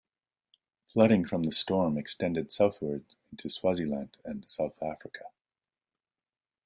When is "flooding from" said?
0.91-1.43